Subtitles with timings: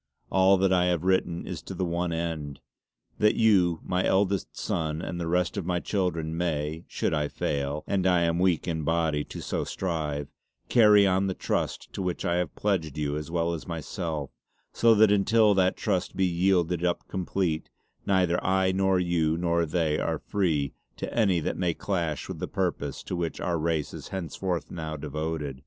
[0.31, 2.59] All that I have written is to the one end
[3.19, 7.83] that you my eldest sonne and the rest of my children, may, should I fail
[7.85, 10.27] and I am weak in bodie to so strive
[10.69, 14.31] carry on the Trust to which I have pledged you as well as myself;
[14.73, 17.69] so that untill that Trust be yielded up complete,
[18.03, 22.47] neither I nor you nor they are free to any that may clash with the
[22.47, 25.59] purpose to which our race is henceforth now devoted.